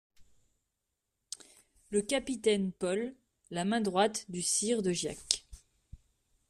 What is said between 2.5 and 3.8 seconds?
Paul= (La